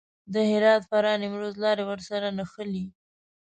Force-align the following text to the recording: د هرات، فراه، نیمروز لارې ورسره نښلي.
د 0.33 0.35
هرات، 0.49 0.81
فراه، 0.89 1.17
نیمروز 1.21 1.55
لارې 1.63 1.83
ورسره 1.87 2.27
نښلي. 2.37 2.85